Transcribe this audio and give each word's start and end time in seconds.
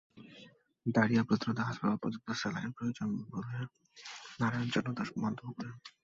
Diarrhoea 0.85 1.23
প্রতিরোধে 1.23 1.61
হাসপাতালে 1.61 2.01
পর্যাপ্ত 2.01 2.29
স্যালাইনের 2.31 2.75
প্রয়োজন 2.77 3.09
বলে 3.31 3.57
নারায়ণ 4.39 4.67
চন্দ্র 4.73 4.91
দাস 4.97 5.09
মন্তব্য 5.17 5.49
করেন। 5.57 5.75